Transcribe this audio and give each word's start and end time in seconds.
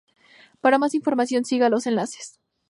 Para 0.61 0.79
más 0.79 0.95
información 0.95 1.45
siga 1.45 1.69
los 1.69 1.85
enlaces. 1.85 2.39